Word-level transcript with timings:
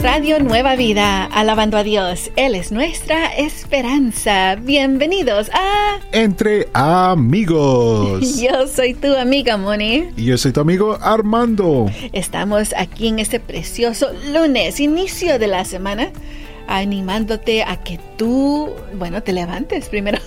Radio 0.00 0.38
Nueva 0.38 0.76
Vida, 0.76 1.24
alabando 1.24 1.76
a 1.76 1.82
Dios. 1.82 2.30
Él 2.36 2.54
es 2.54 2.70
nuestra 2.70 3.34
esperanza. 3.36 4.54
Bienvenidos 4.54 5.50
a 5.52 5.98
Entre 6.12 6.68
Amigos. 6.72 8.38
Yo 8.40 8.68
soy 8.68 8.94
tu 8.94 9.12
amiga 9.16 9.56
Moni. 9.56 10.10
Y 10.16 10.26
yo 10.26 10.38
soy 10.38 10.52
tu 10.52 10.60
amigo 10.60 10.98
Armando. 11.02 11.90
Estamos 12.12 12.74
aquí 12.76 13.08
en 13.08 13.18
este 13.18 13.40
precioso 13.40 14.10
lunes, 14.32 14.78
inicio 14.78 15.38
de 15.40 15.48
la 15.48 15.64
semana, 15.64 16.10
animándote 16.68 17.64
a 17.64 17.76
que 17.78 17.98
tú, 18.16 18.70
bueno, 18.94 19.22
te 19.24 19.32
levantes 19.32 19.88
primero. 19.88 20.18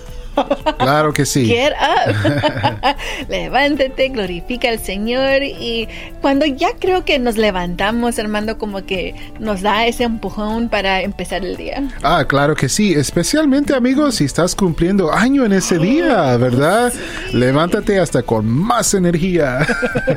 Claro 0.78 1.12
que 1.12 1.26
sí. 1.26 1.46
Get 1.46 1.72
up. 1.72 2.96
Levántate, 3.28 4.08
glorifica 4.08 4.68
al 4.68 4.78
Señor 4.78 5.42
y 5.42 5.88
cuando 6.20 6.46
ya 6.46 6.70
creo 6.78 7.04
que 7.04 7.18
nos 7.18 7.36
levantamos, 7.36 8.18
Armando, 8.18 8.58
como 8.58 8.84
que 8.84 9.14
nos 9.38 9.62
da 9.62 9.86
ese 9.86 10.04
empujón 10.04 10.68
para 10.68 11.02
empezar 11.02 11.44
el 11.44 11.56
día. 11.56 11.82
Ah, 12.02 12.24
claro 12.26 12.54
que 12.54 12.68
sí. 12.68 12.94
Especialmente, 12.94 13.74
amigos, 13.74 14.16
si 14.16 14.24
estás 14.24 14.54
cumpliendo 14.54 15.12
año 15.12 15.44
en 15.44 15.52
ese 15.52 15.78
día, 15.78 16.36
¿verdad? 16.36 16.92
Levántate 17.32 17.98
hasta 17.98 18.22
con 18.22 18.46
más 18.46 18.94
energía. 18.94 19.66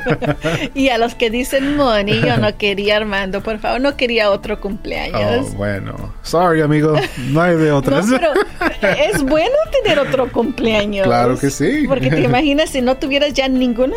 y 0.74 0.90
a 0.90 0.98
los 0.98 1.16
que 1.16 1.30
dicen, 1.30 1.76
Moni, 1.76 2.22
yo 2.22 2.38
no 2.38 2.58
quería, 2.58 2.98
Armando, 2.98 3.42
por 3.42 3.60
favor, 3.60 3.82
no 3.82 3.98
quería 3.98 4.32
otro 4.32 4.60
cumpleaños. 4.60 5.48
Oh, 5.52 5.56
bueno. 5.56 6.14
Sorry, 6.24 6.62
amigo. 6.62 6.96
No 7.30 7.42
hay 7.42 7.56
de 7.56 7.72
otras. 7.72 8.08
No, 8.08 8.18
pero 8.18 8.34
es 8.82 9.22
bueno 9.24 9.56
tener 9.84 10.00
otro 10.08 10.32
cumpleaños. 10.32 11.06
Claro 11.06 11.38
que 11.38 11.50
sí. 11.50 11.86
Porque 11.88 12.10
te 12.10 12.22
imaginas 12.24 12.70
si 12.70 12.82
no 12.82 12.98
tuvieras 12.98 13.34
ya 13.34 13.48
ninguno. 13.48 13.96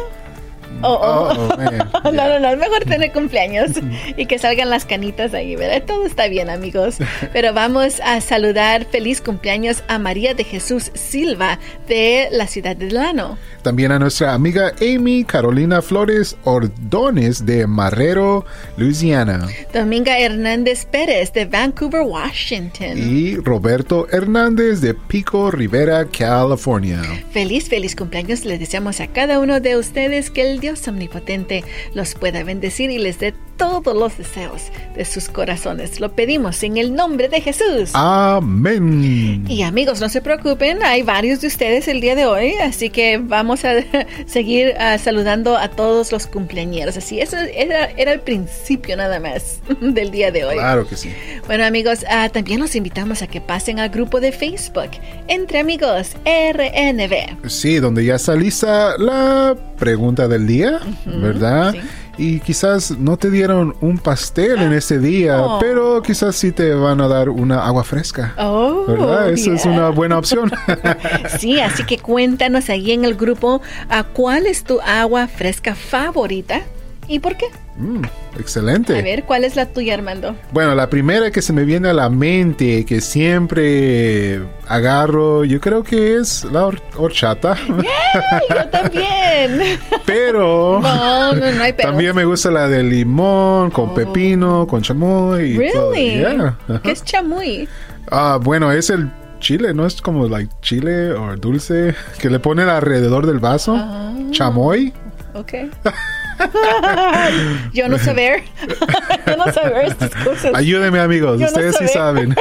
Oh, 0.82 0.88
oh. 0.92 1.08
Oh, 1.08 1.48
oh, 1.52 1.56
man. 1.56 1.90
no, 2.04 2.12
no, 2.12 2.40
no, 2.40 2.48
es 2.50 2.58
mejor 2.58 2.84
tener 2.84 3.12
cumpleaños 3.12 3.72
y 4.16 4.26
que 4.26 4.38
salgan 4.38 4.70
las 4.70 4.84
canitas 4.84 5.34
ahí, 5.34 5.56
¿verdad? 5.56 5.82
Todo 5.86 6.06
está 6.06 6.28
bien, 6.28 6.50
amigos. 6.50 6.98
Pero 7.32 7.52
vamos 7.52 8.00
a 8.04 8.20
saludar 8.20 8.84
feliz 8.86 9.20
cumpleaños 9.20 9.82
a 9.88 9.98
María 9.98 10.34
de 10.34 10.44
Jesús 10.44 10.90
Silva 10.94 11.58
de 11.88 12.28
la 12.30 12.46
ciudad 12.46 12.76
de 12.76 12.86
Delano. 12.86 13.38
También 13.62 13.92
a 13.92 13.98
nuestra 13.98 14.34
amiga 14.34 14.72
Amy 14.80 15.24
Carolina 15.24 15.82
Flores 15.82 16.36
Ordones 16.44 17.44
de 17.44 17.66
Marrero, 17.66 18.44
Louisiana. 18.76 19.46
Dominga 19.74 20.18
Hernández 20.18 20.86
Pérez 20.86 21.32
de 21.32 21.44
Vancouver, 21.44 22.02
Washington. 22.02 22.96
Y 22.96 23.36
Roberto 23.36 24.06
Hernández 24.10 24.80
de 24.80 24.94
Pico 24.94 25.50
Rivera, 25.50 26.06
California. 26.06 27.02
Feliz, 27.30 27.68
feliz 27.68 27.94
cumpleaños. 27.94 28.44
Les 28.44 28.60
deseamos 28.60 29.00
a 29.00 29.08
cada 29.08 29.40
uno 29.40 29.60
de 29.60 29.76
ustedes 29.76 30.30
que 30.30 30.42
el 30.42 30.60
Dios 30.68 30.86
omnipotente 30.86 31.64
los 31.94 32.14
pueda 32.14 32.44
bendecir 32.44 32.90
y 32.90 32.98
les 32.98 33.18
dé 33.18 33.32
todos 33.58 33.94
los 33.94 34.16
deseos 34.16 34.62
de 34.94 35.04
sus 35.04 35.28
corazones. 35.28 36.00
Lo 36.00 36.12
pedimos 36.12 36.62
en 36.62 36.78
el 36.78 36.94
nombre 36.94 37.28
de 37.28 37.40
Jesús. 37.42 37.90
Amén. 37.92 39.44
Y 39.48 39.62
amigos, 39.62 40.00
no 40.00 40.08
se 40.08 40.22
preocupen, 40.22 40.82
hay 40.82 41.02
varios 41.02 41.40
de 41.42 41.48
ustedes 41.48 41.88
el 41.88 42.00
día 42.00 42.14
de 42.14 42.24
hoy, 42.24 42.54
así 42.62 42.88
que 42.88 43.18
vamos 43.18 43.64
a 43.64 43.74
seguir 44.26 44.74
uh, 44.78 44.98
saludando 44.98 45.58
a 45.58 45.68
todos 45.68 46.12
los 46.12 46.26
cumpleañeros. 46.26 46.96
Así, 46.96 47.20
eso 47.20 47.36
era, 47.36 47.86
era, 47.96 48.12
el 48.12 48.20
principio 48.20 48.96
nada 48.96 49.20
más 49.20 49.60
del 49.80 50.10
día 50.10 50.30
de 50.30 50.44
hoy. 50.44 50.54
Claro 50.54 50.88
que 50.88 50.96
sí. 50.96 51.12
Bueno 51.46 51.64
amigos, 51.64 52.04
uh, 52.04 52.30
también 52.30 52.60
los 52.60 52.74
invitamos 52.76 53.22
a 53.22 53.26
que 53.26 53.40
pasen 53.40 53.80
al 53.80 53.90
grupo 53.90 54.20
de 54.20 54.32
Facebook, 54.32 54.90
Entre 55.26 55.58
Amigos 55.58 56.16
RNB. 56.24 57.48
Sí, 57.50 57.80
donde 57.80 58.04
ya 58.04 58.14
está 58.14 58.36
lista 58.36 58.96
la 58.98 59.56
pregunta 59.76 60.28
del 60.28 60.46
día, 60.46 60.80
uh 60.84 61.10
-huh, 61.10 61.20
¿verdad? 61.20 61.72
Sí 61.72 61.80
y 62.18 62.40
quizás 62.40 62.90
no 62.98 63.16
te 63.16 63.30
dieron 63.30 63.76
un 63.80 63.98
pastel 63.98 64.58
en 64.58 64.72
ese 64.72 64.98
día, 64.98 65.40
oh. 65.40 65.58
pero 65.60 66.02
quizás 66.02 66.36
sí 66.36 66.52
te 66.52 66.74
van 66.74 67.00
a 67.00 67.08
dar 67.08 67.28
una 67.28 67.64
agua 67.64 67.84
fresca. 67.84 68.34
Oh, 68.36 68.84
¿Verdad? 68.86 69.30
Esa 69.30 69.44
yeah. 69.44 69.54
es 69.54 69.64
una 69.64 69.88
buena 69.90 70.18
opción. 70.18 70.50
sí, 71.38 71.60
así 71.60 71.84
que 71.84 71.98
cuéntanos 71.98 72.68
ahí 72.68 72.92
en 72.92 73.04
el 73.04 73.14
grupo 73.14 73.62
a 73.88 74.02
cuál 74.02 74.46
es 74.46 74.64
tu 74.64 74.80
agua 74.80 75.28
fresca 75.28 75.74
favorita 75.74 76.62
y 77.08 77.18
por 77.18 77.36
qué. 77.36 77.46
Mm, 77.76 78.02
excelente. 78.38 78.98
A 78.98 79.02
ver, 79.02 79.24
¿cuál 79.24 79.44
es 79.44 79.56
la 79.56 79.66
tuya, 79.66 79.94
Armando? 79.94 80.36
Bueno, 80.52 80.74
la 80.74 80.90
primera 80.90 81.30
que 81.30 81.42
se 81.42 81.52
me 81.52 81.64
viene 81.64 81.88
a 81.88 81.92
la 81.92 82.10
mente, 82.10 82.84
que 82.84 83.00
siempre 83.00 84.40
agarro, 84.66 85.44
yo 85.44 85.60
creo 85.60 85.82
que 85.82 86.16
es 86.16 86.44
la 86.44 86.66
hor 86.66 86.80
horchata. 86.96 87.56
Yeah, 87.66 88.42
yo 88.50 88.68
también. 88.68 89.78
pero, 90.06 90.80
no, 90.82 91.34
no, 91.34 91.52
no 91.52 91.62
hay 91.62 91.72
pero. 91.72 91.90
también 91.90 92.14
me 92.14 92.24
gusta 92.24 92.50
la 92.50 92.68
de 92.68 92.82
limón, 92.82 93.70
con 93.70 93.90
oh. 93.90 93.94
pepino, 93.94 94.66
con 94.66 94.82
chamoy. 94.82 95.56
Really? 95.56 95.72
Todo. 95.72 95.94
Yeah. 95.94 96.56
¿Qué 96.82 96.90
es 96.90 97.02
chamoy? 97.04 97.68
Ah, 98.10 98.38
bueno, 98.40 98.70
es 98.72 98.90
el 98.90 99.10
chile, 99.40 99.72
¿no? 99.74 99.86
Es 99.86 100.00
como 100.02 100.28
like 100.28 100.52
chile 100.62 101.12
o 101.12 101.36
dulce 101.36 101.94
que 102.20 102.30
le 102.30 102.38
ponen 102.38 102.68
alrededor 102.68 103.26
del 103.26 103.38
vaso. 103.38 103.74
Uh, 103.74 104.30
Chamoy. 104.30 104.92
Ok. 105.34 105.52
Yo 107.72 107.88
no 107.88 107.98
sé 107.98 108.12
ver. 108.12 108.42
Yo 109.26 109.36
no 109.36 109.52
sé 109.52 109.60
ver 109.68 109.86
estas 109.86 110.14
cosas. 110.16 110.52
Ayúdenme, 110.54 111.00
amigos. 111.00 111.40
Yo 111.40 111.46
Ustedes 111.46 111.80
no 111.80 111.86
sí 111.86 111.92
saben. 111.92 112.34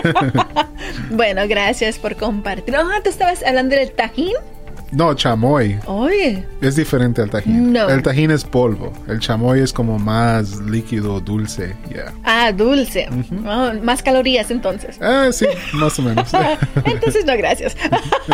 bueno, 1.09 1.47
gracias 1.47 1.97
por 1.97 2.16
compartir. 2.16 2.75
Oh, 2.75 3.02
¿tú 3.03 3.09
estabas 3.09 3.44
hablando 3.44 3.75
del 3.75 3.91
tajín? 3.91 4.36
No, 4.92 5.14
chamoy. 5.14 5.80
Oye. 5.86 6.46
Es 6.62 6.75
diferente 6.75 7.22
al 7.22 7.30
tajín. 7.30 7.74
No. 7.74 7.90
El 7.90 8.02
tajín 8.02 8.31
es 8.31 8.44
polvo. 8.44 8.94
El 9.08 9.20
chamoy 9.20 9.59
es 9.59 9.74
como 9.74 10.00
más 10.00 10.59
líquido, 10.62 11.20
dulce. 11.20 11.75
Yeah. 11.90 12.14
Ah, 12.24 12.52
dulce. 12.52 13.08
Uh 13.12 13.16
-huh. 13.16 13.80
oh, 13.80 13.84
más 13.84 14.02
calorías 14.02 14.50
entonces. 14.50 14.98
Ah, 15.02 15.30
sí, 15.31 15.46
más 15.74 16.00
o 16.00 16.02
menos. 16.02 16.30
entonces 16.86 17.25
no, 17.25 17.36
gracias. 17.38 17.75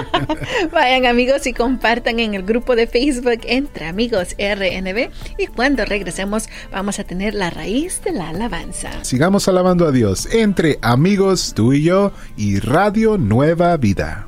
Vayan 0.71 1.05
amigos 1.05 1.47
y 1.47 1.53
compartan 1.53 2.19
en 2.19 2.35
el 2.35 2.43
grupo 2.43 2.75
de 2.75 2.87
Facebook 2.87 3.41
entre 3.45 3.85
amigos 3.85 4.35
RNB 4.37 5.09
y 5.37 5.47
cuando 5.47 5.85
regresemos 5.85 6.47
vamos 6.71 6.99
a 6.99 7.03
tener 7.03 7.33
la 7.33 7.49
raíz 7.49 8.01
de 8.03 8.11
la 8.11 8.29
alabanza. 8.29 8.89
Sigamos 9.03 9.47
alabando 9.47 9.87
a 9.87 9.91
Dios 9.91 10.27
entre 10.31 10.77
amigos, 10.81 11.53
tú 11.55 11.73
y 11.73 11.83
yo 11.83 12.11
y 12.37 12.59
Radio 12.59 13.17
Nueva 13.17 13.75
Vida. 13.77 14.27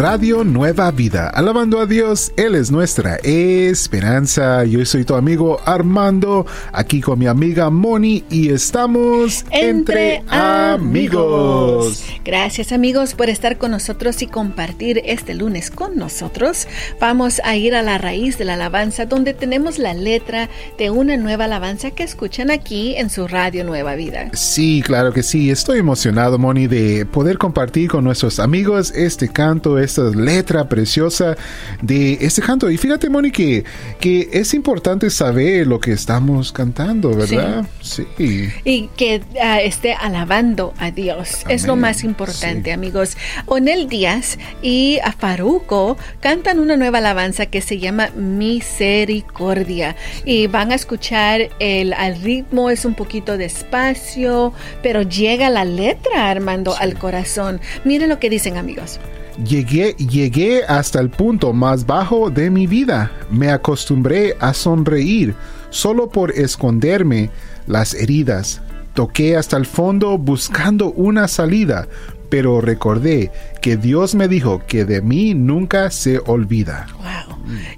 Radio 0.00 0.44
Nueva 0.44 0.90
Vida, 0.92 1.28
alabando 1.28 1.78
a 1.78 1.84
Dios, 1.84 2.32
Él 2.38 2.54
es 2.54 2.70
nuestra 2.70 3.16
esperanza. 3.16 4.64
Yo 4.64 4.82
soy 4.86 5.04
tu 5.04 5.14
amigo 5.14 5.60
Armando, 5.66 6.46
aquí 6.72 7.02
con 7.02 7.18
mi 7.18 7.26
amiga 7.26 7.68
Moni 7.68 8.24
y 8.30 8.48
estamos 8.48 9.44
entre, 9.50 10.14
entre 10.16 10.34
amigos. 10.34 12.02
Gracias 12.24 12.72
amigos 12.72 13.12
por 13.12 13.28
estar 13.28 13.58
con 13.58 13.72
nosotros 13.72 14.22
y 14.22 14.26
compartir 14.26 15.02
este 15.04 15.34
lunes 15.34 15.70
con 15.70 15.96
nosotros. 15.96 16.66
Vamos 16.98 17.42
a 17.44 17.56
ir 17.56 17.74
a 17.74 17.82
la 17.82 17.98
raíz 17.98 18.38
de 18.38 18.46
la 18.46 18.54
alabanza 18.54 19.04
donde 19.04 19.34
tenemos 19.34 19.78
la 19.78 19.92
letra 19.92 20.48
de 20.78 20.88
una 20.88 21.18
nueva 21.18 21.44
alabanza 21.44 21.90
que 21.90 22.04
escuchan 22.04 22.50
aquí 22.50 22.94
en 22.96 23.10
su 23.10 23.28
Radio 23.28 23.64
Nueva 23.64 23.96
Vida. 23.96 24.30
Sí, 24.32 24.82
claro 24.82 25.12
que 25.12 25.22
sí. 25.22 25.50
Estoy 25.50 25.80
emocionado, 25.80 26.38
Moni, 26.38 26.68
de 26.68 27.04
poder 27.04 27.36
compartir 27.36 27.90
con 27.90 28.04
nuestros 28.04 28.40
amigos 28.40 28.92
este 28.92 29.28
canto, 29.28 29.78
esta 29.90 30.02
letra 30.16 30.68
preciosa 30.68 31.36
de 31.82 32.18
este 32.20 32.42
canto. 32.42 32.70
Y 32.70 32.76
fíjate, 32.76 33.10
Moni, 33.10 33.30
que, 33.30 33.64
que 34.00 34.28
es 34.32 34.54
importante 34.54 35.10
saber 35.10 35.66
lo 35.66 35.80
que 35.80 35.92
estamos 35.92 36.52
cantando, 36.52 37.10
¿verdad? 37.14 37.66
Sí. 37.80 38.06
sí. 38.16 38.48
Y 38.64 38.88
que 38.96 39.22
uh, 39.34 39.60
esté 39.62 39.94
alabando 39.94 40.72
a 40.78 40.90
Dios. 40.90 41.42
Amén. 41.44 41.56
Es 41.56 41.66
lo 41.66 41.76
más 41.76 42.04
importante, 42.04 42.70
sí. 42.70 42.70
amigos. 42.70 43.16
Onel 43.46 43.88
Díaz 43.88 44.38
y 44.62 44.98
Faruco 45.18 45.98
cantan 46.20 46.60
una 46.60 46.76
nueva 46.76 46.98
alabanza 46.98 47.46
que 47.46 47.60
se 47.60 47.78
llama 47.78 48.10
Misericordia. 48.16 49.96
Y 50.24 50.46
van 50.46 50.72
a 50.72 50.74
escuchar 50.74 51.50
el, 51.58 51.92
el 51.92 52.22
ritmo, 52.22 52.70
es 52.70 52.84
un 52.84 52.94
poquito 52.94 53.36
despacio, 53.36 54.52
pero 54.82 55.02
llega 55.02 55.50
la 55.50 55.64
letra, 55.64 56.30
Armando, 56.30 56.72
sí. 56.72 56.78
al 56.80 56.98
corazón. 56.98 57.60
Miren 57.84 58.08
lo 58.08 58.18
que 58.18 58.30
dicen, 58.30 58.56
amigos. 58.56 59.00
Llegué, 59.44 59.94
llegué 59.94 60.64
hasta 60.64 61.00
el 61.00 61.10
punto 61.10 61.52
más 61.52 61.86
bajo 61.86 62.30
de 62.30 62.50
mi 62.50 62.66
vida. 62.66 63.10
Me 63.30 63.50
acostumbré 63.50 64.36
a 64.40 64.52
sonreír 64.54 65.34
solo 65.70 66.08
por 66.08 66.32
esconderme 66.32 67.30
las 67.66 67.94
heridas. 67.94 68.60
Toqué 68.94 69.36
hasta 69.36 69.56
el 69.56 69.66
fondo 69.66 70.18
buscando 70.18 70.92
una 70.92 71.28
salida, 71.28 71.88
pero 72.28 72.60
recordé 72.60 73.30
que 73.62 73.76
Dios 73.76 74.14
me 74.14 74.28
dijo 74.28 74.62
que 74.66 74.84
de 74.84 75.00
mí 75.00 75.34
nunca 75.34 75.90
se 75.90 76.18
olvida. 76.18 76.86
Wow. 76.96 77.30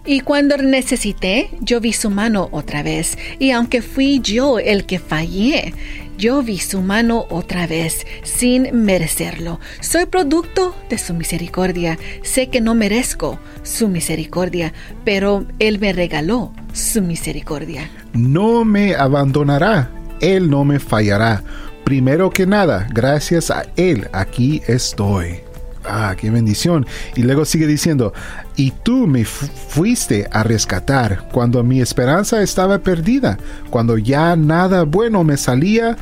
Y 0.04 0.20
cuando 0.20 0.56
necesité, 0.56 1.50
yo 1.60 1.80
vi 1.80 1.92
su 1.92 2.10
mano 2.10 2.48
otra 2.52 2.82
vez. 2.82 3.16
Y 3.38 3.50
aunque 3.50 3.82
fui 3.82 4.20
yo 4.20 4.58
el 4.58 4.84
que 4.84 4.98
fallé, 4.98 5.74
yo 6.22 6.40
vi 6.40 6.58
su 6.58 6.82
mano 6.82 7.26
otra 7.30 7.66
vez, 7.66 8.06
sin 8.22 8.84
merecerlo. 8.84 9.58
Soy 9.80 10.06
producto 10.06 10.72
de 10.88 10.96
su 10.96 11.14
misericordia. 11.14 11.98
Sé 12.22 12.48
que 12.48 12.60
no 12.60 12.76
merezco 12.76 13.40
su 13.64 13.88
misericordia, 13.88 14.72
pero 15.04 15.44
Él 15.58 15.80
me 15.80 15.92
regaló 15.92 16.52
su 16.72 17.02
misericordia. 17.02 17.90
No 18.12 18.64
me 18.64 18.94
abandonará, 18.94 19.90
Él 20.20 20.48
no 20.48 20.64
me 20.64 20.78
fallará. 20.78 21.42
Primero 21.82 22.30
que 22.30 22.46
nada, 22.46 22.86
gracias 22.92 23.50
a 23.50 23.64
Él, 23.74 24.08
aquí 24.12 24.62
estoy. 24.68 25.40
Ah, 25.84 26.14
qué 26.18 26.30
bendición. 26.30 26.86
Y 27.16 27.22
luego 27.22 27.44
sigue 27.44 27.66
diciendo, 27.66 28.12
y 28.56 28.70
tú 28.70 29.06
me 29.06 29.24
fuiste 29.24 30.28
a 30.30 30.42
rescatar 30.42 31.28
cuando 31.32 31.62
mi 31.62 31.80
esperanza 31.80 32.42
estaba 32.42 32.78
perdida, 32.78 33.38
cuando 33.70 33.98
ya 33.98 34.36
nada 34.36 34.84
bueno 34.84 35.24
me 35.24 35.36
salía. 35.36 35.96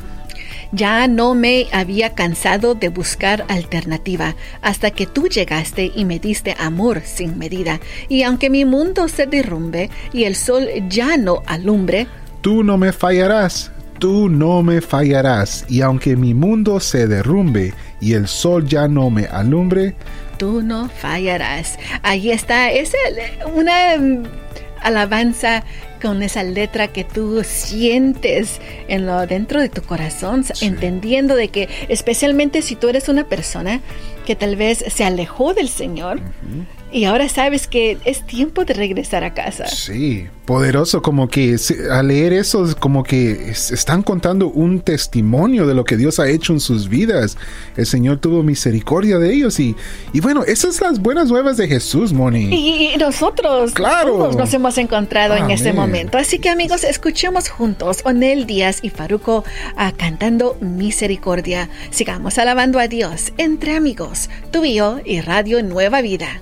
Ya 0.71 1.07
no 1.07 1.35
me 1.35 1.67
había 1.73 2.13
cansado 2.13 2.75
de 2.75 2.89
buscar 2.89 3.45
alternativa 3.49 4.35
hasta 4.61 4.91
que 4.91 5.05
tú 5.05 5.27
llegaste 5.27 5.91
y 5.93 6.05
me 6.05 6.19
diste 6.19 6.55
amor 6.59 7.01
sin 7.03 7.37
medida. 7.37 7.79
Y 8.07 8.23
aunque 8.23 8.49
mi 8.49 8.63
mundo 8.63 9.07
se 9.07 9.25
derrumbe 9.25 9.89
y 10.13 10.23
el 10.23 10.35
sol 10.35 10.67
ya 10.89 11.17
no 11.17 11.43
alumbre, 11.45 12.07
tú 12.41 12.63
no 12.63 12.77
me 12.77 12.93
fallarás 12.93 13.71
tú 14.01 14.29
no 14.29 14.63
me 14.63 14.81
fallarás, 14.81 15.63
y 15.69 15.81
aunque 15.81 16.15
mi 16.15 16.33
mundo 16.33 16.79
se 16.79 17.05
derrumbe 17.05 17.71
y 18.01 18.13
el 18.13 18.27
sol 18.27 18.67
ya 18.67 18.87
no 18.87 19.09
me 19.09 19.25
alumbre, 19.25 19.95
tú 20.37 20.61
no 20.61 20.89
fallarás. 20.89 21.77
Ahí 22.01 22.31
está, 22.31 22.71
es 22.71 22.93
una 23.53 23.95
mm, 23.97 24.23
alabanza 24.81 25.63
con 26.01 26.23
esa 26.23 26.43
letra 26.43 26.87
que 26.87 27.03
tú 27.03 27.43
sientes 27.43 28.59
en 28.87 29.05
lo 29.05 29.27
dentro 29.27 29.61
de 29.61 29.69
tu 29.69 29.83
corazón, 29.83 30.43
entendiendo 30.61 31.35
de 31.35 31.49
que 31.49 31.69
especialmente 31.89 32.63
si 32.63 32.75
tú 32.75 32.89
eres 32.89 33.07
una 33.07 33.25
persona 33.25 33.81
que 34.25 34.35
tal 34.35 34.55
vez 34.55 34.83
se 34.87 35.03
alejó 35.03 35.53
del 35.53 35.69
Señor, 35.69 36.19
y 36.91 37.05
ahora 37.05 37.29
sabes 37.29 37.67
que 37.67 37.97
es 38.05 38.25
tiempo 38.25 38.65
de 38.65 38.73
regresar 38.73 39.23
a 39.23 39.33
casa. 39.33 39.67
Sí, 39.67 40.27
poderoso, 40.45 41.01
como 41.01 41.29
que 41.29 41.55
al 41.89 42.09
leer 42.09 42.33
eso, 42.33 42.67
como 42.79 43.03
que 43.03 43.49
están 43.51 44.03
contando 44.03 44.49
un 44.49 44.81
testimonio 44.81 45.65
de 45.65 45.73
lo 45.73 45.85
que 45.85 45.95
Dios 45.95 46.19
ha 46.19 46.29
hecho 46.29 46.51
en 46.51 46.59
sus 46.59 46.89
vidas. 46.89 47.37
El 47.77 47.85
Señor 47.85 48.17
tuvo 48.17 48.43
misericordia 48.43 49.19
de 49.19 49.33
ellos 49.33 49.59
y, 49.59 49.75
y 50.11 50.19
bueno, 50.19 50.43
esas 50.43 50.75
son 50.75 50.89
las 50.89 50.99
buenas 50.99 51.29
nuevas 51.29 51.57
de 51.57 51.67
Jesús, 51.67 52.11
Moni. 52.11 52.49
Y, 52.51 52.97
nosotros 52.97 53.71
claro. 53.71 54.17
todos 54.17 54.35
nos 54.35 54.53
hemos 54.53 54.77
encontrado 54.77 55.35
en 55.35 55.49
este 55.49 55.73
momento. 55.73 56.17
Así 56.17 56.39
que 56.39 56.49
amigos, 56.49 56.83
escuchemos 56.83 57.49
juntos 57.49 57.99
Onel 58.03 58.45
Díaz 58.45 58.79
y 58.81 58.89
Faruco 58.89 59.43
ah, 59.77 59.93
cantando 59.95 60.57
Misericordia. 60.59 61.69
Sigamos 61.89 62.37
alabando 62.37 62.79
a 62.79 62.87
Dios 62.87 63.33
entre 63.37 63.75
amigos, 63.75 64.29
tú 64.51 64.65
y 64.65 64.75
yo 64.75 64.99
y 65.05 65.21
Radio 65.21 65.63
Nueva 65.63 66.01
Vida. 66.01 66.41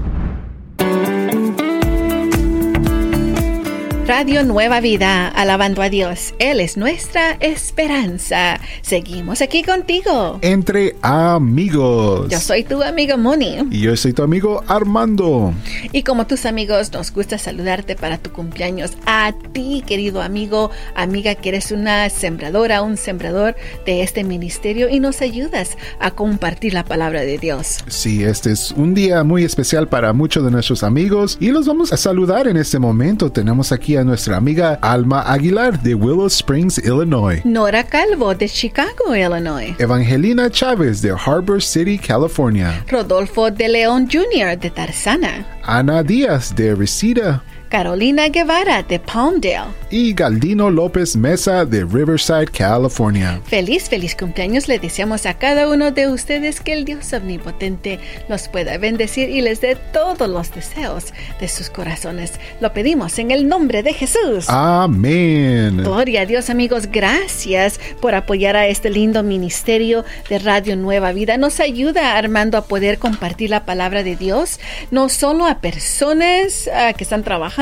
Radio 4.11 4.43
Nueva 4.43 4.81
Vida, 4.81 5.29
alabando 5.29 5.81
a 5.81 5.87
Dios. 5.87 6.33
Él 6.37 6.59
es 6.59 6.75
nuestra 6.75 7.37
esperanza. 7.39 8.59
Seguimos 8.81 9.41
aquí 9.41 9.63
contigo. 9.63 10.37
Entre 10.41 10.97
amigos. 11.01 12.27
Yo 12.27 12.37
soy 12.37 12.65
tu 12.65 12.83
amigo 12.83 13.17
Moni. 13.17 13.59
Y 13.71 13.79
yo 13.79 13.95
soy 13.95 14.11
tu 14.11 14.21
amigo 14.21 14.65
Armando. 14.67 15.53
Y 15.93 16.03
como 16.03 16.27
tus 16.27 16.45
amigos, 16.45 16.91
nos 16.91 17.13
gusta 17.13 17.37
saludarte 17.37 17.95
para 17.95 18.17
tu 18.17 18.33
cumpleaños. 18.33 18.97
A 19.05 19.33
ti, 19.53 19.81
querido 19.87 20.21
amigo, 20.21 20.71
amiga, 20.93 21.35
que 21.35 21.47
eres 21.47 21.71
una 21.71 22.09
sembradora, 22.09 22.81
un 22.81 22.97
sembrador 22.97 23.55
de 23.85 24.03
este 24.03 24.25
ministerio 24.25 24.89
y 24.89 24.99
nos 24.99 25.21
ayudas 25.21 25.77
a 26.01 26.11
compartir 26.11 26.73
la 26.73 26.83
palabra 26.83 27.21
de 27.21 27.37
Dios. 27.37 27.77
Sí, 27.87 28.25
este 28.25 28.51
es 28.51 28.71
un 28.71 28.93
día 28.93 29.23
muy 29.23 29.45
especial 29.45 29.87
para 29.87 30.11
muchos 30.11 30.43
de 30.43 30.51
nuestros 30.51 30.83
amigos 30.83 31.37
y 31.39 31.51
los 31.51 31.65
vamos 31.65 31.93
a 31.93 31.97
saludar 31.97 32.49
en 32.49 32.57
este 32.57 32.77
momento. 32.77 33.31
Tenemos 33.31 33.71
aquí 33.71 33.95
a 33.95 34.00
nuestra 34.03 34.37
amiga 34.37 34.79
Alma 34.81 35.21
Aguilar 35.21 35.81
de 35.81 35.95
Willow 35.95 36.27
Springs, 36.27 36.77
Illinois. 36.79 37.41
Nora 37.43 37.83
Calvo 37.83 38.33
de 38.33 38.47
Chicago, 38.47 39.15
Illinois. 39.15 39.75
Evangelina 39.79 40.49
Chávez 40.49 41.01
de 41.01 41.11
Harbor 41.11 41.61
City, 41.61 41.97
California. 41.97 42.83
Rodolfo 42.89 43.49
de 43.51 43.67
León 43.69 44.07
Jr. 44.11 44.57
de 44.57 44.69
Tarzana. 44.69 45.45
Ana 45.63 46.03
Díaz 46.03 46.55
de 46.55 46.75
Reseda. 46.75 47.43
Carolina 47.71 48.27
Guevara 48.27 48.83
de 48.83 48.99
Palmdale 48.99 49.71
y 49.89 50.13
Galdino 50.13 50.69
López 50.69 51.15
Mesa 51.15 51.63
de 51.63 51.85
Riverside, 51.85 52.47
California. 52.47 53.41
Feliz, 53.45 53.87
feliz 53.87 54.13
cumpleaños 54.13 54.67
le 54.67 54.77
deseamos 54.77 55.25
a 55.25 55.35
cada 55.35 55.69
uno 55.69 55.91
de 55.91 56.09
ustedes 56.09 56.59
que 56.59 56.73
el 56.73 56.83
Dios 56.83 57.13
omnipotente 57.13 58.01
los 58.27 58.49
pueda 58.49 58.77
bendecir 58.77 59.29
y 59.29 59.39
les 59.39 59.61
dé 59.61 59.77
todos 59.93 60.29
los 60.29 60.53
deseos 60.53 61.13
de 61.39 61.47
sus 61.47 61.69
corazones. 61.69 62.33
Lo 62.59 62.73
pedimos 62.73 63.17
en 63.19 63.31
el 63.31 63.47
nombre 63.47 63.83
de 63.83 63.93
Jesús. 63.93 64.49
Amén. 64.49 65.77
Gloria 65.77 66.21
a 66.21 66.25
Dios 66.25 66.49
amigos, 66.49 66.87
gracias 66.87 67.79
por 68.01 68.15
apoyar 68.15 68.57
a 68.57 68.67
este 68.67 68.89
lindo 68.89 69.23
ministerio 69.23 70.03
de 70.27 70.39
Radio 70.39 70.75
Nueva 70.75 71.13
Vida. 71.13 71.37
Nos 71.37 71.61
ayuda 71.61 72.17
Armando 72.17 72.57
a 72.57 72.65
poder 72.65 72.97
compartir 72.97 73.49
la 73.49 73.63
palabra 73.63 74.03
de 74.03 74.17
Dios, 74.17 74.59
no 74.91 75.07
solo 75.07 75.45
a 75.45 75.59
personas 75.59 76.69
ah, 76.73 76.91
que 76.91 77.05
están 77.05 77.23
trabajando, 77.23 77.60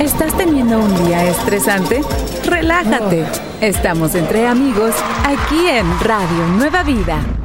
¿Estás 0.00 0.36
teniendo 0.36 0.80
un 0.80 1.06
día 1.06 1.30
estresante? 1.30 2.00
Relájate. 2.46 3.24
Estamos 3.60 4.14
entre 4.14 4.46
amigos 4.46 4.94
aquí 5.24 5.66
en 5.68 5.86
Radio 6.00 6.46
Nueva 6.56 6.82
Vida. 6.84 7.35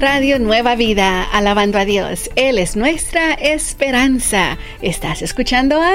Radio 0.00 0.38
Nueva 0.38 0.76
Vida, 0.76 1.24
alabando 1.24 1.76
a 1.76 1.84
Dios. 1.84 2.30
Él 2.36 2.58
es 2.58 2.76
nuestra 2.76 3.34
esperanza. 3.34 4.56
¿Estás 4.80 5.22
escuchando 5.22 5.82
a 5.82 5.92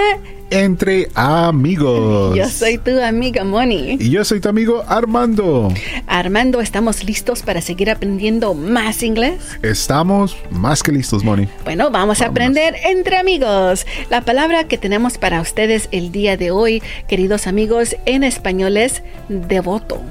Entre 0.50 1.08
amigos. 1.16 2.36
Yo 2.36 2.50
soy 2.50 2.78
tu 2.80 3.00
amiga 3.00 3.46
Moni. 3.46 3.98
Y 4.00 4.10
yo 4.10 4.26
soy 4.26 4.42
tu 4.42 4.50
amigo 4.50 4.84
Armando. 4.90 5.74
Armando, 6.06 6.60
¿estamos 6.60 7.06
listos 7.06 7.44
para 7.44 7.62
seguir 7.62 7.90
aprendiendo 7.90 8.54
más 8.54 9.04
inglés? 9.04 9.42
Estamos 9.62 10.36
más 10.52 10.84
que 10.84 10.92
listos, 10.92 11.24
Moni. 11.24 11.48
Bueno, 11.64 11.90
vamos 11.90 12.22
a 12.22 12.26
aprender 12.26 12.76
entre 12.86 13.16
amigos. 13.16 13.86
La 14.10 14.20
palabra 14.20 14.66
que 14.66 14.78
tenemos 14.78 15.18
para 15.18 15.40
ustedes 15.40 15.88
el 15.92 16.12
día 16.12 16.36
de 16.36 16.52
hoy, 16.52 16.84
queridos 17.08 17.48
amigos, 17.48 17.96
en 18.06 18.26
español 18.26 18.76
es 18.76 19.02
devoto. 19.30 20.02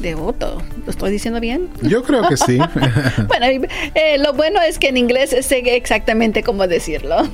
Devoto. 0.00 0.62
¿Lo 0.84 0.90
estoy 0.90 1.12
diciendo 1.12 1.40
bien? 1.40 1.68
Yo 1.82 2.02
creo 2.02 2.28
que 2.28 2.36
sí. 2.36 2.58
bueno, 3.28 3.46
eh, 3.94 4.18
lo 4.18 4.32
bueno 4.32 4.60
es 4.60 4.78
que 4.78 4.88
en 4.88 4.96
inglés 4.96 5.36
sé 5.40 5.58
exactamente 5.76 6.42
cómo 6.42 6.66
decirlo. 6.66 7.28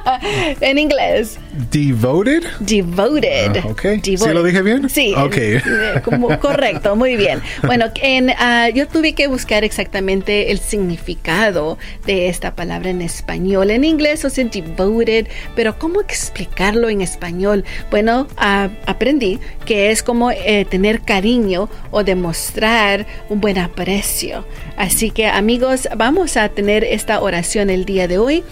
en 0.60 0.78
inglés. 0.78 1.38
Devoted. 1.70 2.44
Devoted. 2.60 3.56
Ah, 3.62 3.68
ok. 3.68 3.82
¿Sí 4.02 4.16
lo 4.16 4.42
dije 4.42 4.62
bien? 4.62 4.88
Sí. 4.88 5.14
Ok. 5.16 6.02
Como, 6.04 6.38
correcto, 6.38 6.96
muy 6.96 7.16
bien. 7.16 7.40
Bueno, 7.62 7.86
en, 8.02 8.30
uh, 8.30 8.72
yo 8.74 8.86
tuve 8.86 9.14
que 9.14 9.26
buscar 9.26 9.64
exactamente 9.64 10.50
el 10.50 10.58
significado 10.58 11.78
de 12.04 12.28
esta 12.28 12.54
palabra 12.54 12.90
en 12.90 13.02
español. 13.02 13.70
En 13.70 13.84
inglés, 13.84 14.24
o 14.24 14.30
sea, 14.30 14.44
devoted, 14.44 15.26
pero 15.54 15.78
¿cómo 15.78 16.00
explicarlo 16.00 16.88
en 16.88 17.00
español? 17.00 17.64
Bueno, 17.90 18.28
uh, 18.36 18.68
aprendí 18.86 19.40
que 19.64 19.90
es 19.90 20.02
como 20.02 20.30
eh, 20.30 20.66
tener 20.68 21.00
cariño 21.00 21.45
o 21.90 22.02
demostrar 22.02 23.06
un 23.28 23.40
buen 23.40 23.58
aprecio. 23.58 24.44
Así 24.76 25.10
que 25.10 25.26
amigos, 25.26 25.88
vamos 25.96 26.36
a 26.36 26.48
tener 26.48 26.84
esta 26.84 27.20
oración 27.20 27.70
el 27.70 27.84
día 27.84 28.08
de 28.08 28.18
hoy. 28.18 28.44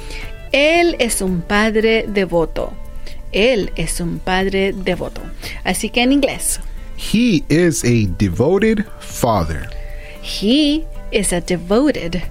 Él 0.52 0.96
es 0.98 1.20
un 1.20 1.42
padre 1.42 2.04
devoto. 2.06 2.72
Él 3.32 3.72
es 3.74 4.00
un 4.00 4.20
padre 4.20 4.72
devoto. 4.72 5.20
Así 5.64 5.90
que 5.90 6.02
en 6.02 6.12
inglés. 6.12 6.60
He 6.96 7.44
is 7.48 7.84
a 7.84 8.06
devoted 8.18 8.84
father. 9.00 9.68
He 10.22 10.84
is 11.10 11.32
a 11.32 11.40
devoted 11.40 12.22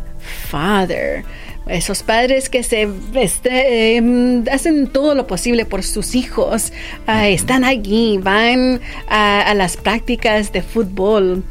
father. 0.49 1.23
Esos 1.67 2.03
padres 2.03 2.49
que 2.49 2.61
se 2.63 2.89
este, 3.13 3.97
eh, 3.97 4.43
hacen 4.51 4.87
todo 4.87 5.15
lo 5.15 5.27
posible 5.27 5.65
por 5.65 5.83
sus 5.83 6.15
hijos, 6.15 6.73
uh, 7.07 7.25
están 7.25 7.63
allí, 7.63 8.17
van 8.17 8.81
a, 9.07 9.41
a 9.41 9.53
las 9.53 9.77
prácticas 9.77 10.51
de 10.51 10.61
fútbol, 10.61 11.43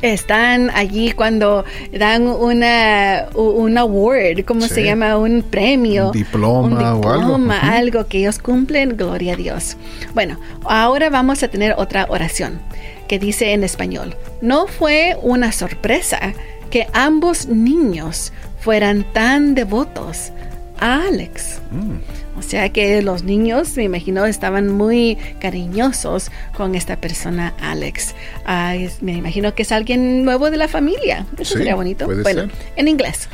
están 0.00 0.70
allí 0.70 1.12
cuando 1.12 1.64
dan 1.92 2.26
una 2.26 3.28
un 3.34 3.76
award, 3.76 4.44
¿cómo 4.44 4.62
sí. 4.62 4.74
se 4.74 4.84
llama? 4.84 5.18
Un 5.18 5.42
premio, 5.42 6.06
un 6.06 6.12
diploma, 6.12 6.60
un 6.60 6.70
diploma 6.70 6.96
o 6.96 7.12
algo. 7.12 7.66
algo 7.74 8.06
que 8.06 8.18
ellos 8.18 8.38
cumplen, 8.38 8.96
gloria 8.96 9.34
a 9.34 9.36
Dios. 9.36 9.76
Bueno, 10.14 10.38
ahora 10.64 11.10
vamos 11.10 11.42
a 11.42 11.48
tener 11.48 11.74
otra 11.76 12.06
oración 12.08 12.60
que 13.08 13.18
dice 13.18 13.52
en 13.52 13.64
español, 13.64 14.16
no 14.40 14.66
fue 14.66 15.16
una 15.20 15.52
sorpresa 15.52 16.32
que 16.72 16.88
ambos 16.94 17.46
niños 17.46 18.32
fueran 18.58 19.04
tan 19.12 19.54
devotos 19.54 20.32
a 20.80 21.06
Alex. 21.06 21.60
Mm. 21.70 22.38
O 22.38 22.42
sea 22.42 22.70
que 22.70 23.02
los 23.02 23.22
niños, 23.22 23.76
me 23.76 23.84
imagino, 23.84 24.24
estaban 24.24 24.72
muy 24.72 25.18
cariñosos 25.38 26.30
con 26.56 26.74
esta 26.74 26.96
persona, 26.96 27.54
Alex. 27.60 28.14
Uh, 28.46 28.88
me 29.04 29.12
imagino 29.12 29.54
que 29.54 29.62
es 29.62 29.70
alguien 29.70 30.24
nuevo 30.24 30.50
de 30.50 30.56
la 30.56 30.66
familia. 30.66 31.26
Eso 31.34 31.52
sí, 31.52 31.58
sería 31.58 31.74
bonito. 31.74 32.06
Puede 32.06 32.22
bueno, 32.22 32.42
ser. 32.42 32.52
en 32.76 32.88
inglés. 32.88 33.28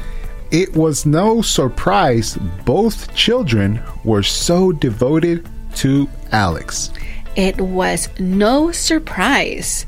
It 0.51 0.71
was 0.75 1.07
no 1.07 1.43
surprise 1.43 2.37
both 2.65 3.15
children 3.15 3.81
were 4.05 4.25
so 4.25 4.73
devoted 4.73 5.45
to 5.77 6.09
Alex. 6.33 6.91
It 7.37 7.61
was 7.61 8.11
no 8.19 8.73
surprise 8.73 9.87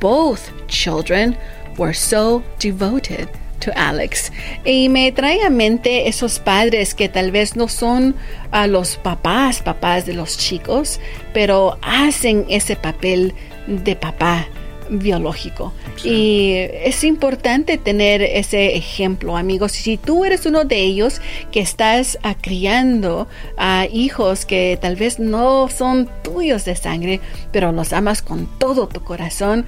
both 0.00 0.50
children 0.68 1.36
were 1.78 1.94
so 1.94 2.42
devoted 2.58 3.28
to 3.60 3.72
Alex. 3.78 4.30
Y 4.64 4.88
me 4.88 5.12
trae 5.12 5.44
a 5.44 5.50
mente 5.50 6.08
esos 6.08 6.38
padres 6.38 6.94
que 6.94 7.08
tal 7.08 7.30
vez 7.30 7.56
no 7.56 7.68
son 7.68 8.14
a 8.50 8.64
uh, 8.64 8.68
los 8.68 8.96
papás, 8.96 9.62
papás 9.62 10.04
de 10.04 10.14
los 10.14 10.36
chicos, 10.36 11.00
pero 11.32 11.78
hacen 11.82 12.44
ese 12.48 12.76
papel 12.76 13.34
de 13.66 13.96
papá 13.96 14.48
biológico. 14.90 15.72
Sí. 15.96 16.08
Y 16.08 16.54
es 16.84 17.04
importante 17.04 17.78
tener 17.78 18.22
ese 18.22 18.76
ejemplo, 18.76 19.36
amigos. 19.36 19.72
Si 19.72 19.96
tú 19.96 20.24
eres 20.24 20.46
uno 20.46 20.64
de 20.64 20.80
ellos 20.80 21.20
que 21.50 21.60
estás 21.60 22.18
criando 22.40 23.28
a 23.56 23.86
hijos 23.92 24.46
que 24.46 24.78
tal 24.80 24.96
vez 24.96 25.18
no 25.18 25.68
son 25.68 26.08
tuyos 26.22 26.64
de 26.64 26.76
sangre, 26.76 27.20
pero 27.52 27.72
los 27.72 27.92
amas 27.92 28.22
con 28.22 28.46
todo 28.58 28.88
tu 28.88 29.02
corazón, 29.02 29.66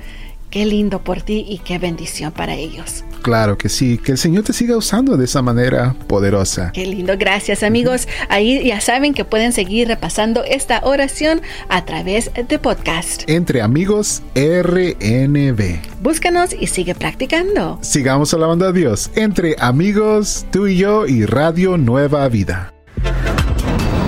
qué 0.55 0.65
lindo 0.67 1.01
por 1.01 1.21
ti 1.21 1.45
y 1.49 1.59
qué 1.59 1.81
bendición 1.81 2.31
para 2.31 2.55
ellos. 2.55 3.03
Claro 3.23 3.59
que 3.59 3.69
sí, 3.69 3.99
que 3.99 4.13
el 4.13 4.19
Señor 4.19 4.45
te 4.45 4.53
siga 4.53 4.77
usando 4.77 5.17
de 5.17 5.25
esa 5.25 5.43
manera 5.43 5.97
poderosa. 6.07 6.71
Qué 6.73 6.87
lindo, 6.87 7.15
gracias 7.19 7.65
amigos. 7.65 8.07
Ahí 8.29 8.65
ya 8.65 8.81
saben 8.81 9.15
que 9.15 9.25
pueden 9.25 9.53
seguir 9.53 9.89
repasando 9.89 10.45
esta 10.45 10.81
oración 10.85 11.43
a 11.69 11.85
través 11.85 12.31
de 12.47 12.59
podcast. 12.61 13.29
Entre 13.29 13.63
amigos 13.63 14.23
RNB. 14.37 15.81
Búscanos 16.01 16.55
y 16.57 16.69
sigue 16.69 16.95
practicando. 16.95 17.81
Sigamos 17.81 18.33
alabando 18.33 18.69
a 18.69 18.73
Dios. 18.73 19.11
Entre 19.17 19.57
amigos, 19.59 20.47
tú 20.53 20.69
y 20.69 20.77
yo 20.77 21.09
y 21.09 21.27
Radio 21.27 21.77
Nueva 21.79 22.29
Vida. 22.29 22.73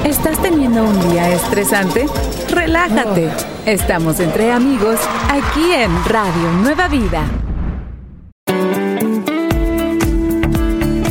¿Estás 0.05 0.41
teniendo 0.41 0.85
un 0.85 1.11
día 1.11 1.35
estresante? 1.35 2.07
Relájate. 2.51 3.27
Oh. 3.27 3.56
Estamos 3.67 4.21
entre 4.21 4.53
amigos 4.53 5.01
aquí 5.29 5.73
en 5.73 5.91
Radio 6.05 6.53
Nueva 6.63 6.87
Vida. 6.87 7.25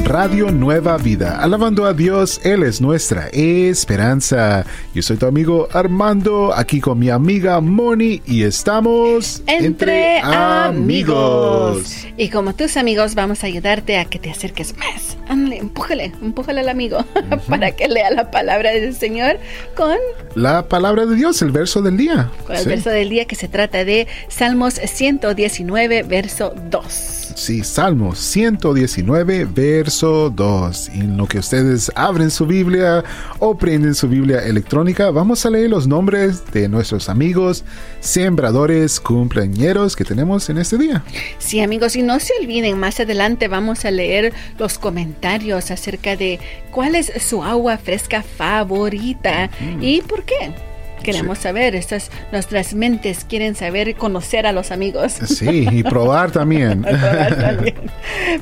Radio 0.05 0.51
Nueva 0.51 0.97
Vida. 0.97 1.41
Alabando 1.41 1.85
a 1.85 1.93
Dios, 1.93 2.39
Él 2.43 2.61
es 2.61 2.79
nuestra 2.79 3.27
esperanza. 3.29 4.63
Yo 4.93 5.01
soy 5.01 5.17
tu 5.17 5.25
amigo 5.25 5.67
Armando, 5.73 6.53
aquí 6.55 6.79
con 6.79 6.99
mi 6.99 7.09
amiga 7.09 7.59
Moni 7.59 8.21
y 8.27 8.43
estamos 8.43 9.41
entre, 9.47 10.17
entre 10.17 10.19
amigos. 10.19 11.77
amigos. 11.77 12.07
Y 12.17 12.29
como 12.29 12.53
tus 12.53 12.77
amigos, 12.77 13.15
vamos 13.15 13.43
a 13.43 13.47
ayudarte 13.47 13.97
a 13.97 14.05
que 14.05 14.19
te 14.19 14.29
acerques 14.29 14.77
más. 14.77 15.17
Ándale, 15.27 15.57
empújale, 15.57 16.13
empújale 16.21 16.61
al 16.61 16.69
amigo 16.69 16.99
uh 17.15 17.19
-huh. 17.19 17.41
para 17.41 17.71
que 17.71 17.87
lea 17.87 18.11
la 18.11 18.29
palabra 18.29 18.71
del 18.73 18.95
Señor 18.95 19.39
con 19.75 19.97
la 20.35 20.69
palabra 20.69 21.07
de 21.07 21.15
Dios, 21.15 21.41
el 21.41 21.51
verso 21.51 21.81
del 21.81 21.97
día. 21.97 22.29
Con 22.45 22.55
el 22.55 22.61
sí. 22.61 22.69
verso 22.69 22.91
del 22.91 23.09
día 23.09 23.25
que 23.25 23.35
se 23.35 23.47
trata 23.47 23.83
de 23.83 24.07
Salmos 24.27 24.75
119, 24.75 26.03
verso 26.03 26.53
2. 26.69 27.24
Sí, 27.35 27.65
Salmos 27.65 28.17
119, 28.19 29.43
verso 29.43 30.29
2. 30.29 30.91
Y 30.95 31.01
en 31.01 31.17
lo 31.17 31.27
que 31.27 31.39
ustedes 31.39 31.91
abren 31.93 32.31
su 32.31 32.45
Biblia 32.45 33.03
o 33.39 33.57
prenden 33.57 33.93
su 33.93 34.07
Biblia 34.07 34.39
electrónica, 34.39 35.11
vamos 35.11 35.45
a 35.45 35.49
leer 35.49 35.69
los 35.69 35.85
nombres 35.85 36.49
de 36.53 36.69
nuestros 36.69 37.09
amigos 37.09 37.65
sembradores 37.99 39.01
cumpleañeros 39.01 39.97
que 39.97 40.05
tenemos 40.05 40.49
en 40.49 40.59
este 40.59 40.77
día. 40.77 41.03
Sí, 41.37 41.59
amigos, 41.59 41.97
y 41.97 42.03
no 42.03 42.21
se 42.21 42.31
olviden, 42.41 42.79
más 42.79 43.01
adelante 43.01 43.49
vamos 43.49 43.83
a 43.83 43.91
leer 43.91 44.31
los 44.57 44.79
comentarios 44.79 45.71
acerca 45.71 46.15
de 46.15 46.39
cuál 46.71 46.95
es 46.95 47.11
su 47.21 47.43
agua 47.43 47.77
fresca 47.77 48.23
favorita 48.23 49.49
mm. 49.59 49.83
y 49.83 50.01
por 50.01 50.23
qué 50.23 50.55
queremos 51.05 51.37
sí. 51.37 51.43
saber, 51.43 51.75
estas 51.75 52.09
nuestras 52.31 52.73
mentes 52.73 53.25
quieren 53.27 53.55
saber 53.55 53.95
conocer 53.95 54.47
a 54.47 54.51
los 54.51 54.71
amigos. 54.71 55.13
Sí, 55.13 55.67
y 55.71 55.83
probar 55.83 56.31
también. 56.31 56.81
probar 56.83 57.37
también. 57.37 57.75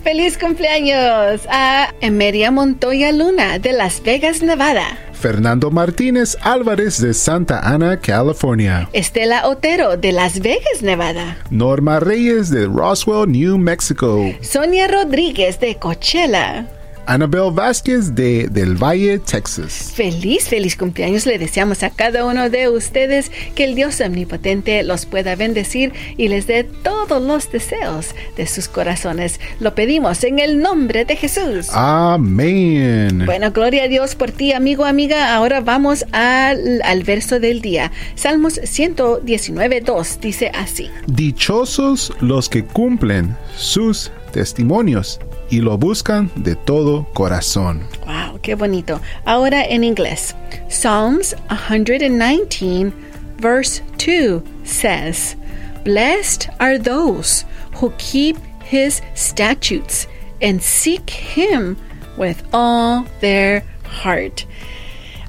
Feliz 0.04 0.38
cumpleaños 0.38 1.42
a 1.50 1.94
Emeria 2.02 2.52
Montoya 2.52 3.12
Luna 3.12 3.60
de 3.60 3.74
Las 3.74 4.02
Vegas, 4.02 4.42
Nevada. 4.42 4.98
Fernando 5.12 5.72
Martínez 5.72 6.38
Álvarez 6.42 7.02
de 7.02 7.14
Santa 7.14 7.60
Ana, 7.60 7.98
California. 7.98 8.90
Estela 8.92 9.48
Otero 9.48 9.96
de 9.96 10.12
Las 10.12 10.40
Vegas, 10.40 10.82
Nevada. 10.82 11.38
Norma 11.50 12.00
Reyes 12.00 12.50
de 12.50 12.66
Roswell, 12.66 13.32
New 13.32 13.58
Mexico. 13.58 14.34
Sonia 14.42 14.88
Rodríguez 14.88 15.60
de 15.60 15.76
Coachella. 15.76 16.68
Anabel 17.06 17.52
Vázquez 17.52 18.16
de 18.16 18.48
Del 18.48 18.82
Valle, 18.82 19.20
Texas. 19.20 19.92
Feliz, 19.94 20.48
feliz 20.48 20.78
cumpleaños 20.78 21.26
le 21.26 21.38
deseamos 21.38 21.84
a 21.84 21.90
cada 21.90 22.26
uno 22.26 22.50
de 22.50 22.70
ustedes 22.70 23.32
que 23.56 23.66
el 23.66 23.76
Dios 23.76 24.00
omnipotente 24.00 24.84
los 24.84 25.06
pueda 25.06 25.36
bendecir 25.36 25.92
y 26.18 26.30
les 26.30 26.48
dé 26.48 26.64
todos 26.64 27.22
los 27.22 27.52
deseos 27.52 28.16
de 28.38 28.48
sus 28.48 28.68
corazones. 28.68 29.40
Lo 29.60 29.76
pedimos 29.76 30.24
en 30.24 30.40
el 30.40 30.60
nombre 30.60 31.04
de 31.04 31.16
Jesús. 31.16 31.68
Amén. 31.74 33.26
Bueno, 33.26 33.52
gloria 33.52 33.84
a 33.84 33.88
Dios 33.88 34.16
por 34.16 34.32
ti, 34.32 34.54
amigo, 34.54 34.86
amiga. 34.86 35.36
Ahora 35.36 35.60
vamos 35.60 36.06
al, 36.12 36.82
al 36.84 37.04
verso 37.04 37.40
del 37.40 37.62
día. 37.62 37.92
Salmos 38.16 38.60
119, 38.64 39.82
2 39.82 40.20
dice 40.22 40.52
así. 40.54 40.90
Dichosos 41.08 42.14
los 42.22 42.48
que 42.48 42.64
cumplen 42.64 43.36
sus 43.56 44.12
testimonios 44.32 45.20
y 45.54 45.62
lo 45.62 45.78
buscan 45.78 46.32
de 46.36 46.56
todo 46.56 47.06
corazón. 47.14 47.88
Wow, 48.08 48.40
qué 48.42 48.56
bonito. 48.56 49.00
Ahora 49.24 49.64
en 49.64 49.84
inglés. 49.84 50.36
Psalms 50.68 51.36
119 51.50 52.92
verse 53.38 53.84
2 54.00 54.42
says, 54.64 55.36
Blessed 55.84 56.50
are 56.60 56.80
those 56.80 57.46
who 57.76 57.92
keep 58.00 58.36
his 58.64 59.02
statutes 59.14 60.08
and 60.42 60.60
seek 60.60 61.08
him 61.12 61.78
with 62.18 62.42
all 62.52 63.06
their 63.22 63.64
heart. 63.84 64.48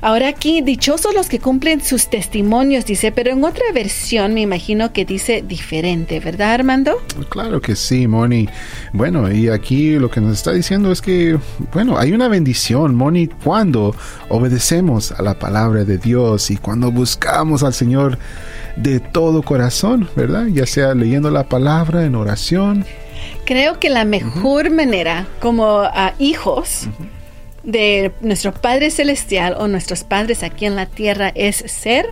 Ahora 0.04 0.28
aquí, 0.28 0.61
dichosos 0.61 1.14
los 1.14 1.30
que 1.30 1.40
cumplen 1.40 1.80
sus 1.80 2.11
testimonios, 2.11 2.84
dice, 2.84 3.11
pero 3.11 3.30
en 3.30 3.42
otra 3.42 3.64
versión 3.73 4.34
me 4.34 4.42
imagino 4.42 4.92
que 4.92 5.06
dice 5.06 5.42
diferente, 5.42 6.20
¿verdad 6.20 6.52
Armando? 6.52 7.00
Claro 7.30 7.62
que 7.62 7.75
sí, 7.75 8.06
Moni. 8.06 8.46
Bueno, 8.92 9.32
y 9.32 9.49
aquí 9.49 9.92
lo 9.92 10.11
que 10.11 10.20
nos 10.20 10.34
está 10.34 10.52
diciendo 10.52 10.92
es 10.92 11.00
que, 11.00 11.38
bueno, 11.73 11.96
hay 11.96 12.12
una 12.12 12.28
bendición, 12.28 12.94
Moni, 12.94 13.28
cuando 13.28 13.96
obedecemos 14.28 15.11
a 15.11 15.23
la 15.23 15.38
palabra 15.38 15.84
de 15.84 15.96
Dios 15.96 16.50
y 16.50 16.58
cuando 16.58 16.92
buscamos 16.92 17.62
al 17.62 17.73
Señor 17.73 18.18
de 18.76 19.00
todo 19.00 19.42
corazón, 19.42 20.11
¿verdad? 20.16 20.49
Ya 20.49 20.66
sea 20.66 20.94
leyendo 20.94 21.30
la 21.30 21.44
palabra 21.44 22.04
en 22.04 22.14
oración. 22.14 22.84
Creo 23.46 23.80
que 23.80 23.88
la 23.88 24.04
mejor 24.04 24.68
manera 24.68 25.26
como 25.40 25.78
a 25.80 26.12
hijos 26.18 26.90
de 27.64 28.12
nuestro 28.21 28.52
Padre 28.52 28.90
Celestial 28.90 29.56
o 29.59 29.68
nuestros 29.68 30.04
padres 30.04 30.42
aquí 30.42 30.66
en 30.66 30.76
la 30.76 30.87
tierra 30.87 31.33
es 31.35 31.56
ser 31.56 32.06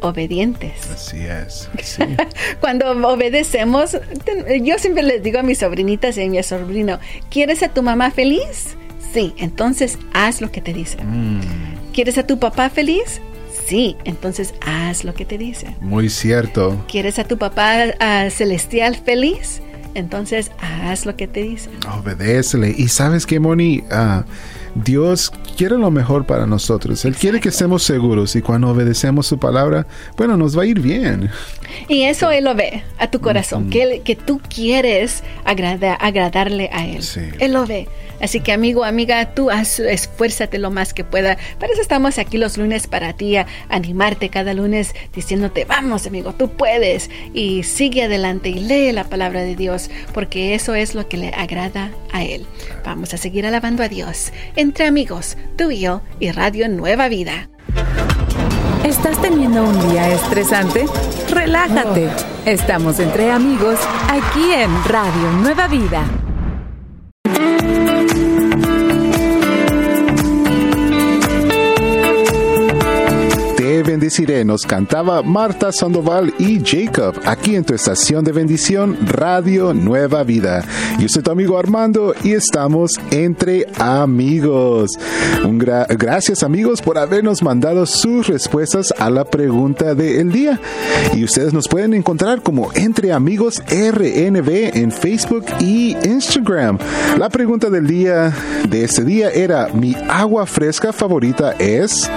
obedientes. 0.00 0.72
Así 0.92 1.18
es. 1.18 1.68
Cuando 2.60 2.90
obedecemos, 3.08 3.98
yo 4.62 4.78
siempre 4.78 5.02
les 5.02 5.22
digo 5.22 5.38
a 5.38 5.42
mis 5.42 5.58
sobrinitas 5.58 6.16
y 6.18 6.22
a 6.22 6.28
mi 6.28 6.42
sobrino, 6.42 6.98
¿quieres 7.30 7.62
a 7.62 7.68
tu 7.68 7.82
mamá 7.82 8.10
feliz? 8.10 8.76
Sí, 9.12 9.32
entonces 9.38 9.98
haz 10.12 10.40
lo 10.40 10.50
que 10.50 10.60
te 10.60 10.72
dice. 10.72 11.02
Mm. 11.02 11.40
¿Quieres 11.92 12.18
a 12.18 12.26
tu 12.26 12.38
papá 12.38 12.68
feliz? 12.68 13.20
Sí, 13.66 13.96
entonces 14.04 14.52
haz 14.60 15.04
lo 15.04 15.14
que 15.14 15.24
te 15.24 15.38
dice. 15.38 15.74
Muy 15.80 16.10
cierto. 16.10 16.84
¿Quieres 16.88 17.18
a 17.18 17.24
tu 17.24 17.38
papá 17.38 17.94
celestial 18.30 18.96
feliz? 18.96 19.62
Entonces 19.94 20.50
haz 20.58 21.06
lo 21.06 21.16
que 21.16 21.28
te 21.28 21.42
dice. 21.42 21.70
Obedécele. 21.98 22.74
Y 22.76 22.88
sabes 22.88 23.26
qué, 23.26 23.40
Moni, 23.40 23.84
uh, 23.90 24.24
Dios 24.74 25.32
quiere 25.56 25.78
lo 25.78 25.90
mejor 25.90 26.26
para 26.26 26.46
nosotros. 26.46 27.04
Él 27.04 27.14
quiere 27.14 27.40
que 27.40 27.48
estemos 27.50 27.82
seguros 27.82 28.34
y 28.36 28.42
cuando 28.42 28.68
obedecemos 28.70 29.26
su 29.26 29.38
palabra, 29.38 29.86
bueno, 30.16 30.36
nos 30.36 30.58
va 30.58 30.62
a 30.62 30.66
ir 30.66 30.80
bien. 30.80 31.30
Y 31.88 32.02
eso 32.02 32.30
Él 32.30 32.44
lo 32.44 32.54
ve 32.54 32.82
a 32.98 33.10
tu 33.10 33.20
corazón, 33.20 33.70
que, 33.70 34.02
que 34.04 34.16
tú 34.16 34.40
quieres 34.48 35.22
agradarle 35.44 36.70
a 36.72 36.86
Él. 36.86 37.02
Él 37.38 37.52
lo 37.52 37.66
ve. 37.66 37.88
Así 38.24 38.40
que 38.40 38.52
amigo, 38.52 38.84
amiga, 38.84 39.34
tú 39.34 39.50
esfuérzate 39.50 40.56
lo 40.56 40.70
más 40.70 40.94
que 40.94 41.04
pueda. 41.04 41.36
Para 41.60 41.74
eso 41.74 41.82
estamos 41.82 42.16
aquí 42.16 42.38
los 42.38 42.56
lunes 42.56 42.86
para 42.86 43.12
ti, 43.12 43.36
a 43.36 43.46
animarte 43.68 44.30
cada 44.30 44.54
lunes 44.54 44.94
diciéndote, 45.12 45.66
vamos 45.66 46.06
amigo, 46.06 46.32
tú 46.32 46.48
puedes. 46.48 47.10
Y 47.34 47.64
sigue 47.64 48.04
adelante 48.04 48.48
y 48.48 48.60
lee 48.60 48.92
la 48.92 49.04
palabra 49.04 49.42
de 49.42 49.56
Dios, 49.56 49.90
porque 50.14 50.54
eso 50.54 50.74
es 50.74 50.94
lo 50.94 51.06
que 51.06 51.18
le 51.18 51.34
agrada 51.34 51.90
a 52.12 52.24
Él. 52.24 52.46
Vamos 52.82 53.12
a 53.12 53.18
seguir 53.18 53.44
alabando 53.44 53.82
a 53.82 53.90
Dios 53.90 54.32
entre 54.56 54.86
amigos, 54.86 55.36
tú 55.58 55.70
y 55.70 55.80
yo 55.80 56.00
y 56.18 56.30
Radio 56.30 56.66
Nueva 56.70 57.10
Vida. 57.10 57.50
¿Estás 58.86 59.20
teniendo 59.20 59.64
un 59.64 59.90
día 59.90 60.08
estresante? 60.08 60.86
Relájate. 61.28 62.06
Oh. 62.06 62.48
Estamos 62.48 63.00
entre 63.00 63.30
amigos 63.30 63.78
aquí 64.08 64.50
en 64.50 64.82
Radio 64.84 65.30
Nueva 65.42 65.68
Vida. 65.68 66.06
Bendeciré, 74.04 74.44
nos 74.44 74.66
cantaba 74.66 75.22
Marta 75.22 75.72
Sandoval 75.72 76.34
y 76.38 76.60
Jacob, 76.62 77.14
aquí 77.24 77.56
en 77.56 77.64
tu 77.64 77.72
estación 77.72 78.22
de 78.22 78.32
bendición, 78.32 78.98
Radio 79.06 79.72
Nueva 79.72 80.24
Vida. 80.24 80.62
Yo 80.98 81.08
soy 81.08 81.22
tu 81.22 81.30
amigo 81.30 81.58
Armando 81.58 82.14
y 82.22 82.32
estamos 82.32 83.00
entre 83.10 83.66
amigos. 83.78 84.90
Un 85.42 85.58
gracias 85.58 86.42
amigos 86.42 86.82
por 86.82 86.98
habernos 86.98 87.42
mandado 87.42 87.86
sus 87.86 88.26
respuestas 88.26 88.92
a 88.98 89.08
la 89.08 89.24
pregunta 89.24 89.94
del 89.94 90.30
día. 90.30 90.60
Y 91.14 91.24
ustedes 91.24 91.54
nos 91.54 91.66
pueden 91.66 91.94
encontrar 91.94 92.42
como 92.42 92.72
Entre 92.74 93.10
Amigos 93.10 93.62
RNB 93.68 94.76
en 94.76 94.92
Facebook 94.92 95.46
y 95.60 95.96
Instagram. 96.04 96.76
La 97.18 97.30
pregunta 97.30 97.70
del 97.70 97.86
día 97.86 98.34
de 98.68 98.84
este 98.84 99.02
día 99.02 99.30
era, 99.30 99.68
¿mi 99.68 99.96
agua 100.10 100.44
fresca 100.44 100.92
favorita 100.92 101.52
es? 101.58 102.10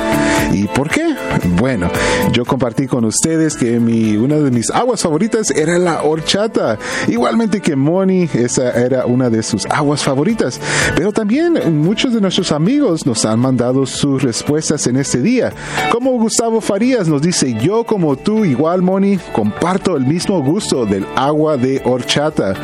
¿Y 0.51 0.65
por 0.67 0.89
qué? 0.89 1.15
Bueno, 1.59 1.76
yo 2.31 2.45
compartí 2.45 2.87
con 2.87 3.05
ustedes 3.05 3.55
que 3.55 3.79
mi, 3.79 4.17
una 4.17 4.35
de 4.35 4.51
mis 4.51 4.69
aguas 4.71 5.01
favoritas 5.01 5.51
era 5.51 5.77
la 5.77 6.03
horchata. 6.03 6.77
Igualmente 7.07 7.61
que 7.61 7.75
Moni, 7.75 8.29
esa 8.33 8.71
era 8.71 9.05
una 9.05 9.29
de 9.29 9.43
sus 9.43 9.65
aguas 9.67 10.03
favoritas. 10.03 10.59
Pero 10.95 11.11
también 11.11 11.81
muchos 11.81 12.13
de 12.13 12.21
nuestros 12.21 12.51
amigos 12.51 13.05
nos 13.05 13.25
han 13.25 13.39
mandado 13.39 13.85
sus 13.85 14.23
respuestas 14.23 14.87
en 14.87 14.97
este 14.97 15.21
día. 15.21 15.53
Como 15.91 16.11
Gustavo 16.11 16.61
Farías 16.61 17.07
nos 17.07 17.21
dice, 17.21 17.53
yo 17.61 17.83
como 17.83 18.15
tú, 18.15 18.45
igual 18.45 18.81
Moni, 18.81 19.17
comparto 19.33 19.97
el 19.97 20.05
mismo 20.05 20.41
gusto 20.43 20.85
del 20.85 21.05
agua 21.15 21.57
de 21.57 21.81
horchata. 21.83 22.55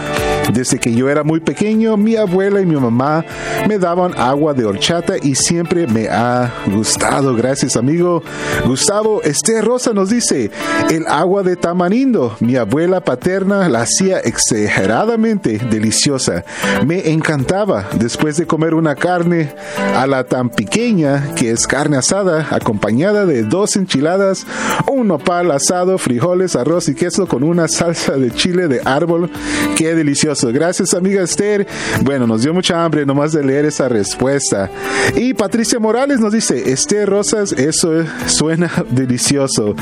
Desde 0.52 0.78
que 0.78 0.94
yo 0.94 1.10
era 1.10 1.24
muy 1.24 1.40
pequeño, 1.40 1.96
mi 1.96 2.16
abuela 2.16 2.60
y 2.60 2.66
mi 2.66 2.76
mamá 2.76 3.24
me 3.68 3.80
daban 3.80 4.14
agua 4.20 4.54
de 4.54 4.66
horchata 4.66 5.16
y 5.22 5.36
siempre 5.36 5.88
me 5.88 6.10
ha 6.10 6.52
gustado. 6.68 7.36
Gracias, 7.36 7.78
amigo. 7.78 8.22
Gustavo 8.66 9.22
Esther 9.24 9.64
Rosa 9.64 9.94
nos 9.94 10.10
dice, 10.10 10.52
el 10.90 11.08
agua 11.08 11.44
de 11.44 11.56
tamarindo, 11.56 12.36
mi 12.40 12.58
abuela 12.58 13.02
paterna 13.02 13.70
la 13.70 13.82
hacía 13.82 14.20
exageradamente 14.20 15.60
deliciosa. 15.60 16.44
Me 16.86 17.12
encantaba 17.12 17.88
después 17.98 18.38
de 18.38 18.46
comer 18.46 18.74
una 18.74 18.96
carne 18.96 19.54
a 19.96 20.06
la 20.08 20.26
tan 20.26 20.50
pequeña 20.50 21.34
que 21.36 21.52
es 21.52 21.68
carne 21.68 21.98
asada, 21.98 22.48
acompañada 22.52 23.26
de 23.26 23.44
dos 23.44 23.76
enchiladas, 23.76 24.46
un 24.92 25.08
nopal 25.08 25.52
asado, 25.52 25.98
frijoles, 25.98 26.56
arroz 26.56 26.90
y 26.90 26.96
queso 26.96 27.28
con 27.28 27.44
una 27.44 27.68
salsa 27.68 28.18
de 28.18 28.32
chile 28.32 28.68
de 28.68 28.82
árbol. 28.84 29.32
Qué 29.76 29.96
delicioso 29.96 30.33
Gracias, 30.42 30.94
amiga 30.94 31.22
Esther. 31.22 31.68
Bueno, 32.02 32.26
nos 32.26 32.42
dio 32.42 32.54
mucha 32.54 32.84
hambre 32.84 33.06
nomás 33.06 33.34
de 33.34 33.44
leer 33.44 33.66
esa 33.66 33.88
respuesta. 33.88 34.70
Y 35.16 35.34
Patricia 35.34 35.80
Morales 35.80 36.20
nos 36.20 36.34
dice, 36.34 36.72
Esther 36.72 37.08
Rosas, 37.10 37.52
eso 37.52 38.04
suena 38.26 38.72
delicioso. 38.90 39.76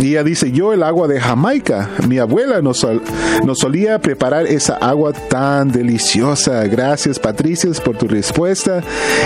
Y 0.00 0.10
ella 0.10 0.22
dice, 0.22 0.52
yo 0.52 0.72
el 0.72 0.82
agua 0.84 1.08
de 1.08 1.20
Jamaica. 1.20 1.90
Mi 2.06 2.18
abuela 2.18 2.62
nos, 2.62 2.86
nos 3.44 3.58
solía 3.58 3.98
preparar 3.98 4.46
esa 4.46 4.74
agua 4.74 5.12
tan 5.12 5.72
deliciosa. 5.72 6.64
Gracias, 6.66 7.18
Patricia, 7.18 7.68
por 7.84 7.96
tu 7.96 8.06
respuesta. 8.06 8.82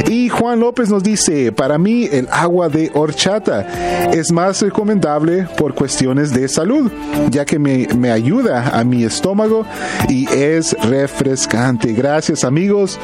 Y 0.08 0.30
Juan 0.30 0.60
López 0.60 0.88
nos 0.88 1.02
dice, 1.02 1.52
para 1.52 1.76
mí 1.76 2.08
el 2.10 2.28
agua 2.30 2.68
de 2.68 2.90
horchata 2.94 4.10
es 4.12 4.32
más 4.32 4.62
recomendable 4.62 5.46
por 5.58 5.74
cuestiones 5.74 6.32
de 6.32 6.48
salud, 6.48 6.90
ya 7.30 7.44
que 7.44 7.58
me, 7.58 7.86
me 7.96 8.10
ayuda 8.10 8.70
a 8.70 8.84
mi 8.84 9.04
estómago 9.04 9.66
y 10.08 10.26
es 10.32 10.61
refrescante. 10.82 11.92
Gracias 11.92 12.44
amigos 12.44 12.98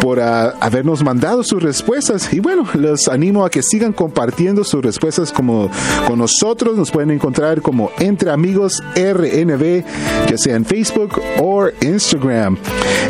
por 0.00 0.20
ah, 0.20 0.54
habernos 0.60 1.02
mandado 1.02 1.42
sus 1.42 1.62
respuestas 1.62 2.32
y 2.32 2.40
bueno, 2.40 2.66
los 2.74 3.08
animo 3.08 3.44
a 3.44 3.50
que 3.50 3.62
sigan 3.62 3.92
compartiendo 3.92 4.64
sus 4.64 4.82
respuestas 4.82 5.32
como 5.32 5.70
con 6.06 6.18
nosotros. 6.18 6.76
Nos 6.76 6.90
pueden 6.90 7.10
encontrar 7.10 7.62
como 7.62 7.90
Entre 7.98 8.30
Amigos 8.30 8.82
RNB, 8.94 9.84
ya 10.28 10.38
sea 10.38 10.56
en 10.56 10.64
Facebook 10.64 11.20
o 11.38 11.68
Instagram. 11.80 12.56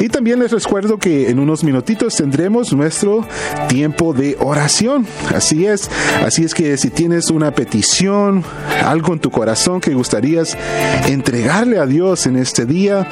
Y 0.00 0.08
también 0.08 0.40
les 0.40 0.50
recuerdo 0.50 0.98
que 0.98 1.30
en 1.30 1.38
unos 1.38 1.64
minutitos 1.64 2.16
tendremos 2.16 2.72
nuestro 2.72 3.26
tiempo 3.68 4.12
de 4.12 4.36
oración. 4.40 5.06
Así 5.34 5.66
es, 5.66 5.90
así 6.24 6.44
es 6.44 6.54
que 6.54 6.76
si 6.76 6.90
tienes 6.90 7.30
una 7.30 7.52
petición, 7.52 8.44
algo 8.84 9.12
en 9.12 9.20
tu 9.20 9.30
corazón 9.30 9.80
que 9.80 9.94
gustarías 9.94 10.56
entregarle 11.06 11.78
a 11.78 11.86
Dios 11.86 12.26
en 12.26 12.36
este 12.36 12.66
día, 12.66 13.06